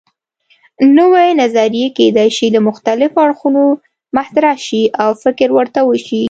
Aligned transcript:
نوې 0.97 1.27
نظریې 1.41 1.87
کیدای 1.97 2.29
شي 2.37 2.47
له 2.55 2.59
مختلفو 2.69 3.23
اړخونو 3.25 3.63
مطرح 4.17 4.55
شي 4.67 4.83
او 5.01 5.09
فکر 5.23 5.47
ورته 5.57 5.79
وشي. 5.85 6.19